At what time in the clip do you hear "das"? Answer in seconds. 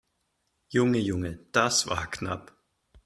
1.51-1.85